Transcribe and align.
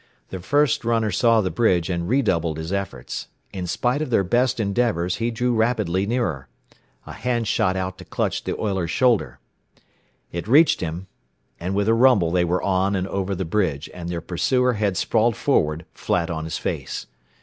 The 0.29 0.39
first 0.39 0.83
runner 0.83 1.11
saw 1.11 1.41
the 1.41 1.51
bridge, 1.51 1.87
and 1.87 2.09
redoubled 2.09 2.57
his 2.57 2.71
efforts. 2.73 3.27
In 3.53 3.67
spite 3.67 4.01
of 4.01 4.09
their 4.09 4.23
best 4.23 4.59
endeavors, 4.59 5.17
he 5.17 5.29
drew 5.29 5.53
rapidly 5.53 6.07
nearer. 6.07 6.47
A 7.05 7.11
hand 7.13 7.47
shot 7.47 7.77
out 7.77 7.99
to 7.99 8.05
clutch 8.05 8.43
the 8.43 8.57
oiler's 8.59 8.89
shoulder. 8.89 9.37
It 10.31 10.47
reached 10.47 10.81
him 10.81 11.05
and 11.59 11.75
with 11.75 11.87
a 11.87 11.93
rumble 11.93 12.31
they 12.31 12.43
were 12.43 12.63
on 12.63 12.95
and 12.95 13.07
over 13.09 13.35
the 13.35 13.45
bridge, 13.45 13.91
and 13.93 14.09
their 14.09 14.21
pursuer 14.21 14.73
had 14.73 14.97
sprawled 14.97 15.35
forward 15.35 15.85
flat 15.93 16.31
on 16.31 16.45
his 16.45 16.57
face. 16.57 17.05